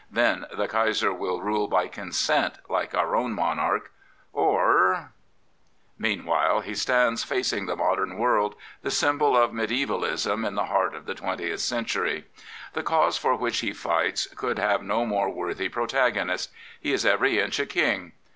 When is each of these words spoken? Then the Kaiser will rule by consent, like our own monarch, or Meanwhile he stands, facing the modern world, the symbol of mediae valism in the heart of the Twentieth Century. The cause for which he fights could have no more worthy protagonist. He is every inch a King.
Then 0.09 0.47
the 0.51 0.67
Kaiser 0.67 1.13
will 1.13 1.43
rule 1.43 1.67
by 1.67 1.87
consent, 1.87 2.55
like 2.67 2.95
our 2.95 3.15
own 3.15 3.33
monarch, 3.33 3.91
or 4.33 5.11
Meanwhile 5.95 6.61
he 6.61 6.73
stands, 6.73 7.23
facing 7.23 7.67
the 7.67 7.75
modern 7.75 8.17
world, 8.17 8.55
the 8.81 8.89
symbol 8.89 9.37
of 9.37 9.51
mediae 9.51 9.85
valism 9.85 10.43
in 10.43 10.55
the 10.55 10.65
heart 10.65 10.95
of 10.95 11.05
the 11.05 11.13
Twentieth 11.13 11.59
Century. 11.61 12.25
The 12.73 12.81
cause 12.81 13.17
for 13.19 13.35
which 13.35 13.59
he 13.59 13.73
fights 13.73 14.25
could 14.35 14.57
have 14.57 14.81
no 14.81 15.05
more 15.05 15.29
worthy 15.29 15.69
protagonist. 15.69 16.49
He 16.79 16.93
is 16.93 17.05
every 17.05 17.37
inch 17.39 17.59
a 17.59 17.67
King. 17.67 18.13